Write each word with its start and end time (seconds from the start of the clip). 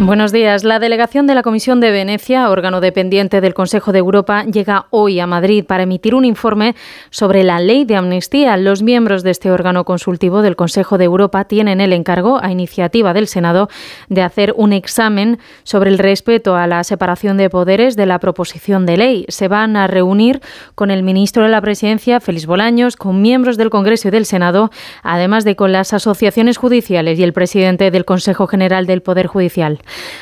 Buenos 0.00 0.30
días. 0.30 0.62
La 0.62 0.78
delegación 0.78 1.26
de 1.26 1.34
la 1.34 1.42
Comisión 1.42 1.80
de 1.80 1.90
Venecia, 1.90 2.48
órgano 2.50 2.80
dependiente 2.80 3.40
del 3.40 3.52
Consejo 3.52 3.90
de 3.90 3.98
Europa, 3.98 4.44
llega 4.44 4.86
hoy 4.90 5.18
a 5.18 5.26
Madrid 5.26 5.64
para 5.66 5.82
emitir 5.82 6.14
un 6.14 6.24
informe 6.24 6.76
sobre 7.10 7.42
la 7.42 7.58
ley 7.58 7.84
de 7.84 7.96
amnistía. 7.96 8.56
Los 8.56 8.80
miembros 8.80 9.24
de 9.24 9.32
este 9.32 9.50
órgano 9.50 9.84
consultivo 9.84 10.40
del 10.40 10.54
Consejo 10.54 10.98
de 10.98 11.04
Europa 11.04 11.46
tienen 11.46 11.80
el 11.80 11.92
encargo, 11.92 12.38
a 12.40 12.52
iniciativa 12.52 13.12
del 13.12 13.26
Senado, 13.26 13.68
de 14.08 14.22
hacer 14.22 14.54
un 14.56 14.72
examen 14.72 15.40
sobre 15.64 15.90
el 15.90 15.98
respeto 15.98 16.54
a 16.54 16.68
la 16.68 16.84
separación 16.84 17.36
de 17.36 17.50
poderes 17.50 17.96
de 17.96 18.06
la 18.06 18.20
proposición 18.20 18.86
de 18.86 18.98
ley. 18.98 19.24
Se 19.26 19.48
van 19.48 19.76
a 19.76 19.88
reunir 19.88 20.40
con 20.76 20.92
el 20.92 21.02
ministro 21.02 21.42
de 21.42 21.48
la 21.48 21.60
Presidencia, 21.60 22.20
Félix 22.20 22.46
Bolaños, 22.46 22.94
con 22.94 23.20
miembros 23.20 23.56
del 23.56 23.68
Congreso 23.68 24.06
y 24.06 24.10
del 24.12 24.26
Senado, 24.26 24.70
además 25.02 25.44
de 25.44 25.56
con 25.56 25.72
las 25.72 25.92
asociaciones 25.92 26.56
judiciales 26.56 27.18
y 27.18 27.24
el 27.24 27.32
presidente 27.32 27.90
del 27.90 28.04
Consejo 28.04 28.46
General 28.46 28.86
del 28.86 29.02
Poder 29.02 29.26
Judicial. 29.26 29.80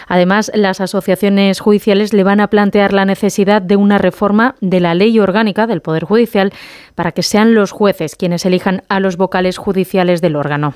Además, 0.08 0.50
las 0.54 0.80
asociaciones 0.80 1.60
judiciales 1.60 2.12
le 2.12 2.24
van 2.24 2.40
a 2.40 2.48
plantear 2.48 2.92
la 2.92 3.04
necesidad 3.04 3.62
de 3.62 3.76
una 3.76 3.98
reforma 3.98 4.54
de 4.60 4.80
la 4.80 4.94
ley 4.94 5.18
orgánica 5.18 5.66
del 5.66 5.82
Poder 5.82 6.04
Judicial 6.04 6.52
para 6.94 7.12
que 7.12 7.22
sean 7.22 7.54
los 7.54 7.70
jueces 7.70 8.16
quienes 8.16 8.46
elijan 8.46 8.82
a 8.88 9.00
los 9.00 9.16
vocales 9.16 9.58
judiciales 9.58 10.20
del 10.20 10.36
órgano. 10.36 10.74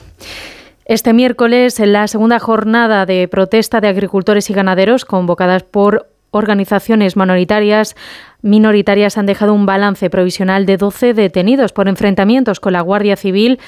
Este 0.84 1.12
miércoles, 1.12 1.78
en 1.78 1.92
la 1.92 2.08
segunda 2.08 2.40
jornada 2.40 3.06
de 3.06 3.28
protesta 3.28 3.80
de 3.80 3.88
agricultores 3.88 4.50
y 4.50 4.54
ganaderos 4.54 5.04
convocadas 5.04 5.62
por 5.62 6.08
organizaciones 6.32 7.16
minoritarias 7.16 7.96
minoritarias 8.42 9.18
han 9.18 9.26
dejado 9.26 9.52
un 9.52 9.66
balance 9.66 10.08
provisional 10.10 10.66
de 10.66 10.76
12 10.76 11.14
detenidos 11.14 11.72
por 11.72 11.88
enfrentamientos 11.88 12.60
con 12.60 12.72
la 12.72 12.80
Guardia 12.80 13.16
Civil 13.16 13.58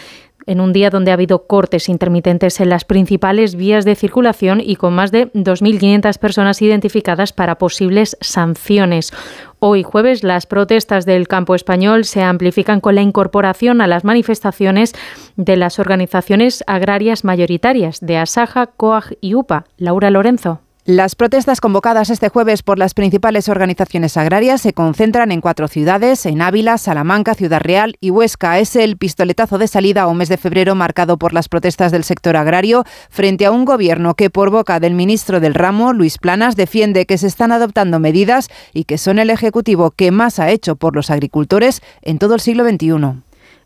en 0.46 0.60
un 0.60 0.72
día 0.72 0.90
donde 0.90 1.10
ha 1.10 1.14
habido 1.14 1.46
cortes 1.46 1.88
intermitentes 1.88 2.60
en 2.60 2.68
las 2.70 2.84
principales 2.84 3.54
vías 3.54 3.84
de 3.84 3.94
circulación 3.94 4.60
y 4.60 4.76
con 4.76 4.94
más 4.94 5.12
de 5.12 5.32
2.500 5.32 6.18
personas 6.18 6.62
identificadas 6.62 7.32
para 7.32 7.58
posibles 7.58 8.16
sanciones. 8.20 9.12
Hoy 9.58 9.82
jueves 9.82 10.24
las 10.24 10.46
protestas 10.46 11.06
del 11.06 11.28
campo 11.28 11.54
español 11.54 12.04
se 12.04 12.22
amplifican 12.22 12.80
con 12.80 12.96
la 12.96 13.02
incorporación 13.02 13.80
a 13.80 13.86
las 13.86 14.02
manifestaciones 14.02 14.94
de 15.36 15.56
las 15.56 15.78
organizaciones 15.78 16.64
agrarias 16.66 17.22
mayoritarias 17.22 18.00
de 18.00 18.16
Asaja, 18.16 18.66
COAG 18.66 19.16
y 19.20 19.34
UPA. 19.34 19.66
Laura 19.76 20.10
Lorenzo. 20.10 20.61
Las 20.84 21.14
protestas 21.14 21.60
convocadas 21.60 22.10
este 22.10 22.28
jueves 22.28 22.64
por 22.64 22.76
las 22.76 22.92
principales 22.92 23.48
organizaciones 23.48 24.16
agrarias 24.16 24.62
se 24.62 24.72
concentran 24.72 25.30
en 25.30 25.40
cuatro 25.40 25.68
ciudades, 25.68 26.26
en 26.26 26.42
Ávila, 26.42 26.76
Salamanca, 26.76 27.34
Ciudad 27.36 27.60
Real 27.60 27.94
y 28.00 28.10
Huesca. 28.10 28.58
Es 28.58 28.74
el 28.74 28.96
pistoletazo 28.96 29.58
de 29.58 29.68
salida 29.68 30.02
a 30.02 30.06
un 30.08 30.16
mes 30.16 30.28
de 30.28 30.38
febrero 30.38 30.74
marcado 30.74 31.18
por 31.18 31.34
las 31.34 31.48
protestas 31.48 31.92
del 31.92 32.02
sector 32.02 32.36
agrario 32.36 32.82
frente 33.10 33.46
a 33.46 33.52
un 33.52 33.64
gobierno 33.64 34.14
que 34.14 34.28
por 34.28 34.50
boca 34.50 34.80
del 34.80 34.94
ministro 34.94 35.38
del 35.38 35.54
ramo, 35.54 35.92
Luis 35.92 36.18
Planas, 36.18 36.56
defiende 36.56 37.06
que 37.06 37.16
se 37.16 37.28
están 37.28 37.52
adoptando 37.52 38.00
medidas 38.00 38.48
y 38.74 38.82
que 38.82 38.98
son 38.98 39.20
el 39.20 39.30
Ejecutivo 39.30 39.92
que 39.92 40.10
más 40.10 40.40
ha 40.40 40.50
hecho 40.50 40.74
por 40.74 40.96
los 40.96 41.10
agricultores 41.10 41.80
en 42.02 42.18
todo 42.18 42.34
el 42.34 42.40
siglo 42.40 42.68
XXI. 42.68 43.22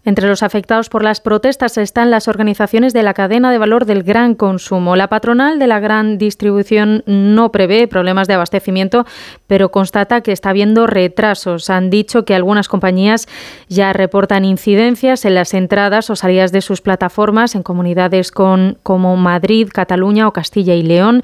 Entre 0.07 0.29
los 0.29 0.45
afectados 0.45 0.89
por 0.89 1.03
las 1.03 1.21
protestas 1.21 1.77
están 1.79 2.13
las 2.13 2.29
organizaciones 2.29 2.93
de 2.93 3.03
la 3.03 3.13
cadena 3.13 3.51
de 3.51 3.59
valor 3.59 3.87
del 3.87 4.05
gran 4.05 4.37
consumo. 4.37 4.95
La 4.95 5.09
patronal 5.09 5.59
de 5.59 5.67
la 5.67 5.81
gran 5.81 6.17
distribución 6.17 7.03
no 7.07 7.51
prevé 7.51 7.89
problemas 7.89 8.29
de 8.29 8.35
abastecimiento, 8.35 9.05
pero 9.49 9.73
constata 9.73 10.21
que 10.21 10.31
está 10.31 10.51
habiendo 10.51 10.87
retrasos. 10.87 11.71
Han 11.71 11.91
dicho 11.91 12.25
que 12.25 12.37
algunas 12.37 12.69
compañías 12.69 13.27
ya 13.69 13.93
reportan 13.93 14.45
incidencias 14.45 15.25
en 15.25 15.35
las 15.35 15.55
entradas 15.55 16.09
o 16.09 16.15
salidas 16.15 16.53
de 16.53 16.61
sus 16.61 16.83
plataformas 16.83 17.57
en 17.57 17.65
comunidades 17.65 18.31
como 18.31 19.17
Madrid, 19.17 19.71
Cataluña 19.73 20.29
o 20.29 20.33
Castilla 20.33 20.77
y 20.77 20.85
León. 20.85 21.23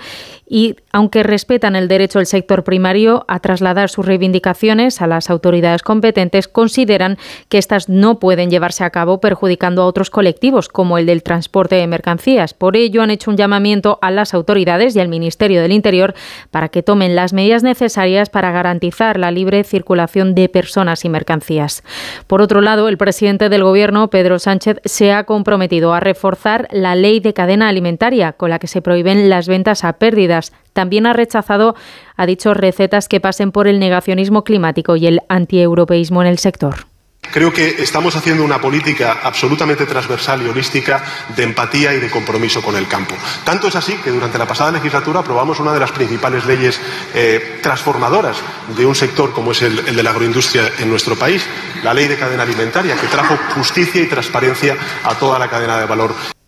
Y 0.49 0.75
aunque 0.93 1.23
respetan 1.23 1.77
el 1.77 1.87
derecho 1.87 2.19
del 2.19 2.27
sector 2.27 2.65
primario 2.65 3.25
a 3.29 3.39
trasladar 3.39 3.89
sus 3.89 4.05
reivindicaciones 4.05 5.01
a 5.01 5.07
las 5.07 5.31
autoridades 5.31 5.83
competentes, 5.83 6.49
consideran 6.49 7.17
que 7.49 7.59
estas 7.59 7.89
no 7.89 8.19
pueden 8.19 8.51
llevar 8.51 8.72
a 8.81 8.91
cabo 8.91 9.21
perjudicando 9.21 9.83
a 9.83 9.87
otros 9.87 10.11
colectivos, 10.11 10.69
como 10.69 10.99
el 10.99 11.07
del 11.07 11.23
transporte 11.23 11.77
de 11.77 11.87
mercancías. 11.87 12.55
Por 12.55 12.77
ello, 12.77 13.03
han 13.03 13.11
hecho 13.11 13.31
un 13.31 13.37
llamamiento 13.37 13.99
a 14.01 14.11
las 14.11 14.35
autoridades 14.35 14.97
y 14.97 15.01
al 15.01 15.09
Ministerio 15.09 15.61
del 15.61 15.73
Interior 15.73 16.15
para 16.51 16.69
que 16.69 16.83
tomen 16.83 17.15
las 17.15 17.33
medidas 17.33 17.63
necesarias 17.63 18.31
para 18.31 18.53
garantizar 18.53 19.19
la 19.19 19.31
libre 19.31 19.65
circulación 19.65 20.35
de 20.35 20.49
personas 20.49 21.05
y 21.05 21.09
mercancías. 21.09 21.83
Por 22.27 22.41
otro 22.41 22.61
lado, 22.61 22.89
el 22.89 22.99
presidente 22.99 23.49
del 23.49 23.65
Gobierno, 23.65 24.09
Pedro 24.09 24.39
Sánchez, 24.39 24.81
se 24.85 25.13
ha 25.13 25.25
comprometido 25.25 25.95
a 25.95 26.01
reforzar 26.01 26.69
la 26.71 26.95
ley 26.95 27.21
de 27.21 27.35
cadena 27.35 27.69
alimentaria, 27.69 28.33
con 28.33 28.51
la 28.51 28.59
que 28.59 28.67
se 28.67 28.83
prohíben 28.83 29.29
las 29.29 29.49
ventas 29.49 29.85
a 29.85 29.95
pérdidas. 29.95 30.53
También 30.73 31.07
ha 31.07 31.13
rechazado, 31.13 31.75
ha 32.17 32.27
dicho, 32.27 32.55
recetas 32.55 33.09
que 33.09 33.21
pasen 33.21 33.53
por 33.53 33.67
el 33.67 33.79
negacionismo 33.79 34.45
climático 34.45 34.97
y 34.97 35.07
el 35.07 35.21
antieuropeísmo 35.29 36.23
en 36.23 36.29
el 36.29 36.39
sector. 36.39 36.92
Creo 37.33 37.51
que 37.51 37.83
estamos 37.83 38.15
haciendo 38.15 38.45
una 38.45 38.61
política 38.61 39.21
absolutamente 39.23 39.87
transversal 39.87 40.43
y 40.43 40.49
holística 40.49 41.03
de 41.35 41.45
empatía 41.45 41.95
y 41.95 41.99
de 41.99 42.11
compromiso 42.11 42.61
con 42.61 42.77
el 42.77 42.87
campo. 42.87 43.15
Tanto 43.43 43.69
es 43.69 43.75
así 43.75 43.95
que 43.95 44.11
durante 44.11 44.37
la 44.37 44.47
pasada 44.47 44.71
legislatura 44.71 45.21
aprobamos 45.21 45.59
una 45.59 45.73
de 45.73 45.81
las 45.81 45.93
principales 45.93 46.45
leyes 46.45 46.79
eh, 47.15 47.59
transformadoras 47.63 48.37
de 48.77 48.85
un 48.85 48.95
sector 48.95 49.33
como 49.33 49.53
es 49.53 49.63
el, 49.63 49.79
el 49.79 49.97
de 49.97 50.03
la 50.03 50.11
agroindustria 50.11 50.71
en 50.79 50.91
nuestro 50.91 51.17
país, 51.17 51.43
la 51.83 51.95
ley 51.95 52.07
de 52.07 52.19
cadena 52.19 52.43
alimentaria, 52.43 52.97
que 52.97 53.07
trajo 53.07 53.39
justicia 53.55 54.03
y 54.03 54.07
transparencia 54.07 54.77
a 55.03 55.15
toda 55.15 55.39
la 55.39 55.49
cadena 55.49 55.79
de 55.79 55.87
valor. 55.87 56.42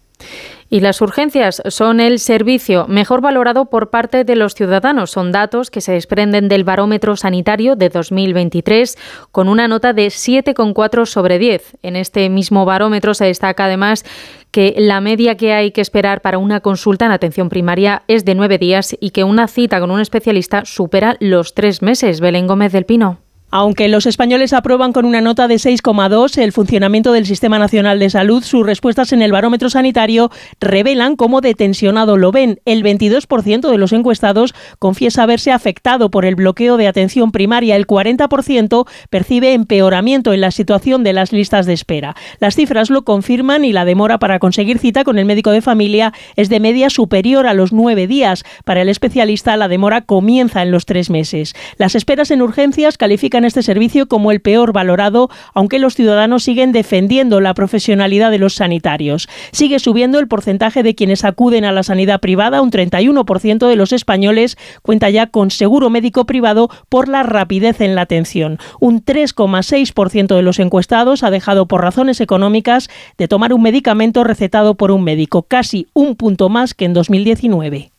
Y 0.75 0.81
las 0.81 1.01
urgencias 1.01 1.62
son 1.69 2.01
el 2.01 2.19
servicio 2.19 2.87
mejor 2.89 3.21
valorado 3.21 3.67
por 3.67 3.91
parte 3.91 4.25
de 4.25 4.35
los 4.35 4.57
ciudadanos. 4.57 5.12
Son 5.12 5.31
datos 5.31 5.71
que 5.71 5.81
se 5.81 5.93
desprenden 5.93 6.49
del 6.49 6.65
barómetro 6.65 7.15
sanitario 7.15 7.77
de 7.77 7.91
2023 7.91 8.99
con 9.31 9.49
una 9.49 9.69
nota 9.69 9.93
de 9.93 10.09
7,4 10.09 11.07
sobre 11.07 11.39
10. 11.39 11.77
En 11.85 11.95
este 11.95 12.29
mismo 12.29 12.65
barómetro 12.65 13.15
se 13.15 13.27
destaca 13.27 13.67
además 13.67 14.05
que 14.51 14.75
la 14.77 15.01
media 15.01 15.37
que 15.37 15.53
hay 15.53 15.71
que 15.71 15.81
esperar 15.81 16.23
para 16.23 16.39
una 16.39 16.59
consulta 16.59 17.06
en 17.06 17.12
atención 17.12 17.51
primaria 17.51 18.03
es 18.09 18.25
de 18.25 18.35
nueve 18.35 18.59
días 18.59 18.97
y 18.99 19.11
que 19.11 19.23
una 19.23 19.47
cita 19.47 19.79
con 19.79 19.93
un 19.93 20.01
especialista 20.01 20.65
supera 20.65 21.17
los 21.21 21.55
tres 21.55 21.83
meses. 21.83 22.21
Belén 22.21 22.49
Gómez 22.49 22.73
del 22.73 22.85
Pino. 22.85 23.24
Aunque 23.57 23.87
los 23.87 24.07
españoles 24.07 24.53
aprueban 24.53 24.93
con 24.93 25.05
una 25.05 25.21
nota 25.21 25.47
de 25.47 25.55
6,2 25.55 26.39
el 26.39 26.51
funcionamiento 26.51 27.13
del 27.13 27.25
Sistema 27.25 27.57
Nacional 27.57 28.01
de 28.01 28.11
Salud, 28.11 28.43
sus 28.43 28.67
respuestas 28.67 29.13
en 29.13 29.23
el 29.23 29.31
barómetro 29.31 29.71
sanitario 29.71 30.33
revelan 30.59 31.15
cómo 31.15 31.41
detencionado 31.41 32.17
lo 32.17 32.33
ven. 32.33 32.59
El 32.65 32.83
22% 32.83 33.71
de 33.71 33.79
los 33.79 33.93
encuestados 33.93 34.57
confiesa 34.81 35.23
haberse 35.23 35.53
afectado 35.53 36.11
por 36.11 36.25
el 36.25 36.35
bloqueo 36.35 36.77
de 36.77 36.89
atención 36.89 37.31
primaria. 37.31 37.77
El 37.77 37.87
40% 37.87 38.89
percibe 39.09 39.53
empeoramiento 39.53 40.33
en 40.33 40.41
la 40.41 40.51
situación 40.51 41.05
de 41.05 41.13
las 41.13 41.31
listas 41.31 41.65
de 41.65 41.75
espera. 41.75 42.17
Las 42.41 42.57
cifras 42.57 42.91
lo 42.91 43.05
confirman 43.05 43.65
y 43.65 43.73
la 43.73 43.85
demora 43.85 44.19
para 44.19 44.41
conseguir 44.41 44.81
cita 44.81 45.05
con 45.05 45.17
el 45.17 45.27
médico 45.27 45.53
de 45.53 45.63
familia 45.63 46.13
es 46.35 46.49
de 46.49 46.59
media 46.59 46.91
superior 46.91 47.47
a 47.47 47.55
los 47.55 47.73
nueve 47.73 48.09
días. 48.09 48.43
Para 48.65 48.83
el 48.83 48.89
especialista, 48.89 49.57
la 49.57 49.69
demora 49.69 50.01
comienza 50.01 50.61
en 50.61 50.73
los 50.73 50.87
tres 50.87 51.09
meses. 51.09 51.55
Las 51.79 51.95
esperas 51.95 52.33
en 52.33 52.43
urgencias 52.43 52.99
este 53.44 53.62
servicio 53.62 54.06
como 54.06 54.31
el 54.31 54.41
peor 54.41 54.72
valorado, 54.72 55.31
aunque 55.55 55.78
los 55.78 55.94
ciudadanos 55.94 56.44
siguen 56.44 56.72
defendiendo 56.72 57.41
la 57.41 57.55
profesionalidad 57.55 58.31
de 58.31 58.38
los 58.38 58.55
sanitarios. 58.55 59.28
Sigue 59.53 59.78
subiendo 59.78 60.19
el 60.19 60.28
porcentaje 60.28 60.82
de 60.82 60.94
quienes 60.94 61.25
acuden 61.25 61.65
a 61.65 61.72
la 61.72 61.82
sanidad 61.82 62.21
privada, 62.21 62.62
un 62.62 62.71
31% 62.71 63.69
de 63.69 63.77
los 63.77 63.93
españoles 63.93 64.56
cuenta 64.82 65.10
ya 65.10 65.27
con 65.28 65.50
seguro 65.50 65.91
médico 65.91 66.27
privado 66.27 66.69
por 66.88 67.09
la 67.09 67.22
rapidez 67.22 67.81
en 67.81 67.94
la 67.94 68.03
atención. 68.03 68.59
Un 68.81 69.05
3,6% 69.05 70.35
de 70.37 70.43
los 70.43 70.58
encuestados 70.58 71.23
ha 71.23 71.31
dejado 71.31 71.67
por 71.67 71.82
razones 71.82 72.20
económicas 72.20 72.88
de 73.19 73.29
tomar 73.29 73.52
un 73.52 73.62
medicamento 73.62 74.25
recetado 74.25 74.75
por 74.75 74.90
un 74.90 75.05
médico, 75.05 75.43
casi 75.43 75.87
un 75.94 76.17
punto 76.17 76.49
más 76.49 76.75
que 76.75 76.85
en 76.85 76.94
2019. 76.94 77.94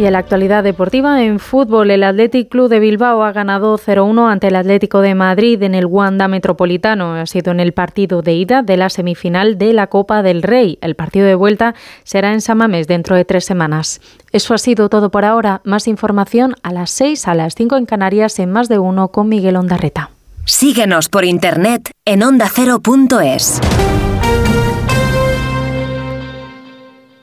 Y 0.00 0.06
en 0.06 0.14
la 0.14 0.20
actualidad 0.20 0.64
deportiva, 0.64 1.22
en 1.22 1.38
fútbol, 1.38 1.90
el 1.90 2.04
Athletic 2.04 2.48
Club 2.48 2.70
de 2.70 2.80
Bilbao 2.80 3.22
ha 3.22 3.32
ganado 3.32 3.76
0-1 3.76 4.32
ante 4.32 4.46
el 4.46 4.56
Atlético 4.56 5.02
de 5.02 5.14
Madrid 5.14 5.62
en 5.62 5.74
el 5.74 5.84
Wanda 5.84 6.26
Metropolitano. 6.26 7.16
Ha 7.16 7.26
sido 7.26 7.50
en 7.52 7.60
el 7.60 7.74
partido 7.74 8.22
de 8.22 8.32
ida 8.32 8.62
de 8.62 8.78
la 8.78 8.88
semifinal 8.88 9.58
de 9.58 9.74
la 9.74 9.88
Copa 9.88 10.22
del 10.22 10.42
Rey. 10.42 10.78
El 10.80 10.94
partido 10.94 11.26
de 11.26 11.34
vuelta 11.34 11.74
será 12.02 12.32
en 12.32 12.40
Samamés 12.40 12.86
dentro 12.86 13.14
de 13.14 13.26
tres 13.26 13.44
semanas. 13.44 14.00
Eso 14.32 14.54
ha 14.54 14.58
sido 14.58 14.88
todo 14.88 15.10
por 15.10 15.26
ahora. 15.26 15.60
Más 15.64 15.86
información 15.86 16.54
a 16.62 16.72
las 16.72 16.90
6, 16.92 17.28
a 17.28 17.34
las 17.34 17.54
5 17.54 17.76
en 17.76 17.84
Canarias, 17.84 18.38
en 18.38 18.50
más 18.50 18.70
de 18.70 18.78
uno 18.78 19.08
con 19.08 19.28
Miguel 19.28 19.56
Ondarreta. 19.56 20.12
Síguenos 20.46 21.10
por 21.10 21.26
internet 21.26 21.90
en 22.06 22.22
ondacero.es. 22.22 23.60